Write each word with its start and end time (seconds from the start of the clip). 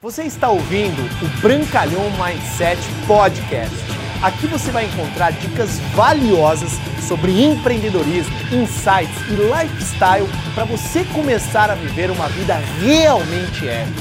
Você 0.00 0.22
está 0.22 0.48
ouvindo 0.48 1.02
o 1.02 1.40
Brancalhão 1.40 2.04
Mindset 2.12 2.80
Podcast. 3.04 3.74
Aqui 4.22 4.46
você 4.46 4.70
vai 4.70 4.84
encontrar 4.84 5.32
dicas 5.32 5.80
valiosas 5.96 6.70
sobre 7.08 7.42
empreendedorismo, 7.42 8.32
insights 8.52 9.20
e 9.28 9.34
lifestyle 9.34 10.24
para 10.54 10.64
você 10.66 11.04
começar 11.06 11.68
a 11.68 11.74
viver 11.74 12.12
uma 12.12 12.28
vida 12.28 12.54
realmente 12.80 13.66
épica. 13.66 14.00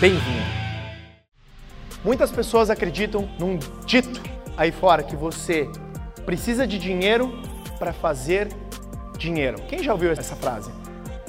Bem-vindo! 0.00 0.46
Muitas 2.04 2.30
pessoas 2.30 2.70
acreditam 2.70 3.28
num 3.36 3.58
dito 3.84 4.22
aí 4.56 4.70
fora 4.70 5.02
que 5.02 5.16
você 5.16 5.68
precisa 6.24 6.68
de 6.68 6.78
dinheiro 6.78 7.36
para 7.80 7.92
fazer 7.92 8.46
dinheiro. 9.18 9.60
Quem 9.62 9.82
já 9.82 9.92
ouviu 9.92 10.12
essa 10.12 10.36
frase? 10.36 10.70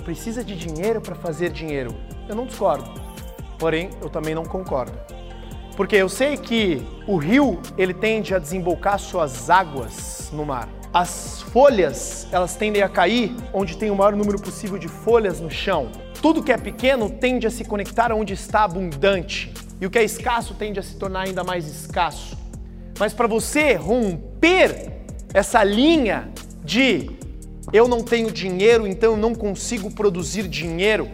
Precisa 0.04 0.43
de 0.43 0.55
dinheiro 0.55 1.02
para 1.02 1.16
fazer 1.16 1.50
dinheiro. 1.50 1.95
Eu 2.30 2.36
não 2.36 2.45
discordo. 2.45 3.02
Porém, 3.64 3.91
eu 4.02 4.09
também 4.09 4.36
não 4.36 4.43
concordo. 4.43 4.91
Porque 5.77 5.95
eu 5.95 6.09
sei 6.09 6.35
que 6.35 6.85
o 7.08 7.16
rio, 7.16 7.62
ele 7.77 7.94
tende 7.94 8.35
a 8.35 8.38
desembocar 8.38 8.99
suas 8.99 9.49
águas 9.49 10.30
no 10.34 10.45
mar. 10.45 10.67
As 10.94 11.44
folhas, 11.44 12.27
elas 12.30 12.57
tendem 12.57 12.81
a 12.81 12.90
cair 12.90 13.34
onde 13.54 13.77
tem 13.77 13.90
o 13.90 13.95
maior 13.95 14.18
número 14.18 14.38
possível 14.38 14.77
de 14.77 14.90
folhas 14.90 15.40
no 15.40 15.49
chão. 15.49 15.90
Tudo 16.21 16.44
que 16.44 16.52
é 16.52 16.57
pequeno 16.57 17.09
tende 17.09 17.48
a 17.48 17.49
se 17.49 17.63
conectar 17.63 18.12
onde 18.12 18.34
está 18.34 18.66
abundante. 18.66 19.54
E 19.80 19.85
o 19.85 19.90
que 19.90 19.98
é 19.98 20.04
escasso 20.04 20.55
tende 20.55 20.82
a 20.82 20.84
se 20.84 20.98
tornar 20.98 21.21
ainda 21.21 21.41
mais 21.41 21.66
escasso. 21.66 22.38
Mas 22.99 23.13
para 23.13 23.27
você 23.27 23.76
romper 23.76 24.91
essa 25.34 25.63
linha 25.63 26.30
de 26.66 27.09
eu 27.71 27.88
não 27.88 28.04
tenho 28.04 28.30
dinheiro, 28.30 28.85
então 28.85 29.12
eu 29.12 29.18
não 29.18 29.34
consigo 29.34 29.90
produzir 29.90 30.49
dinheiro, 30.49 31.09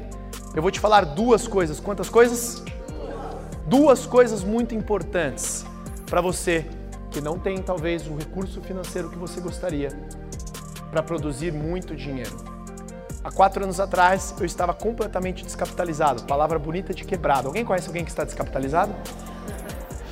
eu 0.56 0.62
vou 0.62 0.72
te 0.72 0.80
falar 0.80 1.06
duas 1.06 1.48
coisas. 1.48 1.80
Quantas 1.80 2.10
coisas? 2.10 2.64
Duas 3.66 4.06
coisas 4.06 4.44
muito 4.44 4.74
importantes 4.74 5.66
para 6.10 6.22
você 6.22 6.66
que 7.12 7.22
não 7.22 7.38
tem 7.38 7.62
talvez 7.62 8.08
o 8.08 8.16
recurso 8.16 8.62
financeiro 8.62 9.10
que 9.10 9.18
você 9.18 9.40
gostaria 9.40 9.90
para 10.90 11.04
produzir 11.04 11.52
muito 11.52 11.96
dinheiro. 11.96 12.36
Há 13.24 13.32
quatro 13.32 13.64
anos 13.64 13.80
atrás 13.80 14.34
eu 14.40 14.46
estava 14.46 14.74
completamente 14.74 15.44
descapitalizado. 15.44 16.24
Palavra 16.24 16.58
bonita 16.58 16.94
de 16.94 17.04
quebrado. 17.04 17.48
Alguém 17.48 17.66
conhece 17.66 17.88
alguém 17.88 18.04
que 18.04 18.10
está 18.10 18.24
descapitalizado? 18.24 18.94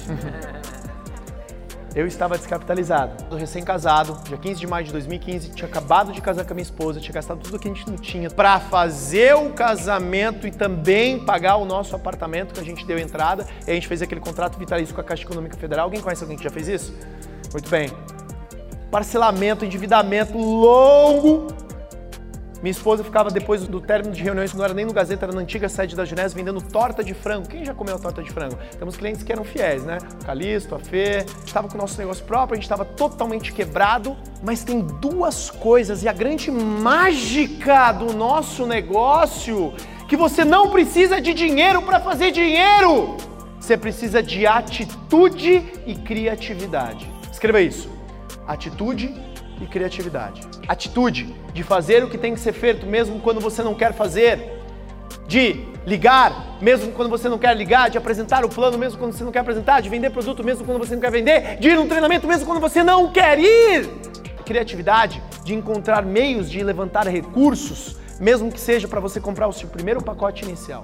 eu 1.97 2.05
estava 2.05 2.37
descapitalizado. 2.37 3.35
Recém-casado, 3.35 4.19
dia 4.23 4.37
15 4.37 4.59
de 4.59 4.67
maio 4.67 4.85
de 4.85 4.91
2015, 4.91 5.49
tinha 5.49 5.67
acabado 5.67 6.11
de 6.11 6.21
casar 6.21 6.45
com 6.45 6.53
a 6.53 6.53
minha 6.53 6.61
esposa, 6.61 6.99
tinha 6.99 7.11
gastado 7.11 7.39
tudo 7.39 7.57
que 7.57 7.67
a 7.67 7.73
gente 7.73 7.89
não 7.89 7.97
tinha 7.97 8.29
para 8.29 8.59
fazer 8.59 9.35
o 9.35 9.49
casamento 9.49 10.45
e 10.45 10.51
também 10.51 11.17
pagar 11.25 11.55
o 11.55 11.65
nosso 11.65 11.95
apartamento 11.95 12.53
que 12.53 12.59
a 12.59 12.63
gente 12.63 12.85
deu 12.85 12.99
entrada. 12.99 13.47
E 13.65 13.71
a 13.71 13.73
gente 13.73 13.87
fez 13.87 14.03
aquele 14.03 14.21
contrato 14.21 14.59
vitalício 14.59 14.93
com 14.93 15.01
a 15.01 15.03
Caixa 15.03 15.23
Econômica 15.23 15.57
Federal. 15.57 15.85
Alguém 15.85 15.99
conhece 15.99 16.21
alguém 16.21 16.37
que 16.37 16.43
já 16.43 16.51
fez 16.51 16.67
isso? 16.67 16.93
Muito 17.51 17.67
bem. 17.67 17.89
Parcelamento, 18.91 19.65
endividamento 19.65 20.37
longo 20.37 21.47
minha 22.61 22.71
esposa 22.71 23.03
ficava 23.03 23.29
depois 23.29 23.67
do 23.67 23.79
término 23.79 24.13
de 24.13 24.23
reuniões, 24.23 24.53
não 24.53 24.63
era 24.63 24.73
nem 24.73 24.85
no 24.85 24.93
Gazeta, 24.93 25.25
era 25.25 25.33
na 25.33 25.41
antiga 25.41 25.69
sede 25.69 25.95
da 25.95 26.05
Junés, 26.05 26.33
vendendo 26.33 26.61
torta 26.61 27.03
de 27.03 27.13
frango. 27.13 27.47
Quem 27.47 27.63
já 27.63 27.73
comeu 27.73 27.99
torta 27.99 28.23
de 28.23 28.31
frango? 28.31 28.57
Temos 28.79 28.97
clientes 28.97 29.21
que 29.23 29.31
eram 29.31 29.43
fiéis, 29.43 29.83
né? 29.83 29.99
O 30.21 30.25
Calisto, 30.25 30.73
a 30.73 30.79
Fê, 30.79 31.25
estava 31.45 31.67
com 31.67 31.75
o 31.75 31.81
nosso 31.81 31.99
negócio 31.99 32.25
próprio, 32.25 32.53
a 32.53 32.55
gente 32.55 32.63
estava 32.63 32.83
totalmente 32.83 33.53
quebrado, 33.53 34.17
mas 34.43 34.63
tem 34.63 34.79
duas 34.79 35.49
coisas 35.49 36.03
e 36.03 36.07
a 36.07 36.13
grande 36.13 36.49
mágica 36.49 37.91
do 37.91 38.13
nosso 38.13 38.65
negócio 38.65 39.73
que 40.07 40.17
você 40.17 40.43
não 40.43 40.71
precisa 40.71 41.21
de 41.21 41.33
dinheiro 41.33 41.81
para 41.81 41.99
fazer 41.99 42.31
dinheiro. 42.31 43.17
Você 43.59 43.75
precisa 43.75 44.23
de 44.23 44.47
atitude 44.47 45.63
e 45.85 45.93
criatividade. 45.95 47.11
Escreva 47.31 47.61
isso. 47.61 47.89
Atitude 48.47 49.13
e 49.61 49.65
criatividade. 49.65 50.41
Atitude 50.67 51.33
de 51.53 51.63
fazer 51.63 52.03
o 52.03 52.09
que 52.09 52.17
tem 52.17 52.33
que 52.33 52.39
ser 52.39 52.53
feito 52.53 52.85
mesmo 52.85 53.19
quando 53.19 53.39
você 53.39 53.63
não 53.63 53.73
quer 53.73 53.93
fazer. 53.93 54.53
De 55.27 55.65
ligar 55.85 56.57
mesmo 56.61 56.91
quando 56.91 57.09
você 57.09 57.29
não 57.29 57.37
quer 57.37 57.55
ligar, 57.55 57.89
de 57.89 57.97
apresentar 57.97 58.43
o 58.43 58.49
plano 58.49 58.77
mesmo 58.77 58.97
quando 58.99 59.13
você 59.13 59.23
não 59.23 59.31
quer 59.31 59.39
apresentar, 59.39 59.81
de 59.81 59.89
vender 59.89 60.09
produto 60.09 60.43
mesmo 60.43 60.65
quando 60.65 60.79
você 60.79 60.93
não 60.93 61.01
quer 61.01 61.11
vender, 61.11 61.57
de 61.59 61.69
ir 61.69 61.75
num 61.75 61.87
treinamento 61.87 62.27
mesmo 62.27 62.45
quando 62.45 62.59
você 62.59 62.83
não 62.83 63.11
quer 63.11 63.39
ir. 63.39 63.89
Criatividade 64.45 65.21
de 65.43 65.53
encontrar 65.53 66.03
meios 66.03 66.49
de 66.49 66.61
levantar 66.63 67.07
recursos, 67.07 67.97
mesmo 68.19 68.51
que 68.51 68.59
seja 68.59 68.87
para 68.87 68.99
você 68.99 69.19
comprar 69.19 69.47
o 69.47 69.53
seu 69.53 69.69
primeiro 69.69 70.03
pacote 70.03 70.43
inicial. 70.43 70.83